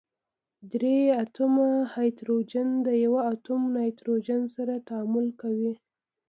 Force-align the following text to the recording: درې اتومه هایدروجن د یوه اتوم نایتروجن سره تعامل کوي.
درې 0.73 0.97
اتومه 1.23 1.67
هایدروجن 1.93 2.67
د 2.87 2.87
یوه 3.05 3.21
اتوم 3.33 3.61
نایتروجن 3.75 4.41
سره 4.55 4.73
تعامل 4.87 5.27
کوي. 5.41 5.73